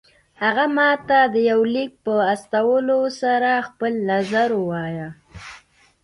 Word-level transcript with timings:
هغه 0.41 0.65
ماته 0.77 1.19
د 1.33 1.35
يوه 1.49 1.67
ليک 1.75 1.91
په 2.05 2.13
استولو 2.33 2.99
سره 3.21 3.51
خپل 3.67 3.93
نظر 4.11 4.49
ووايه. 4.59 5.07